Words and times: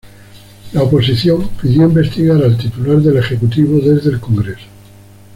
La 0.73 0.81
oposición 0.81 1.47
pidió 1.61 1.83
investigar 1.83 2.43
al 2.43 2.57
titular 2.57 2.97
del 3.03 3.17
ejecutivo 3.19 3.79
desde 3.79 4.09
el 4.09 4.19
Congreso. 4.19 4.65